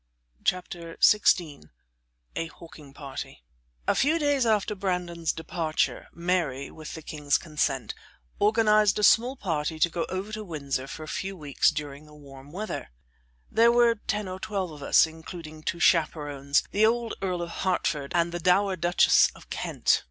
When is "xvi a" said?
0.99-2.47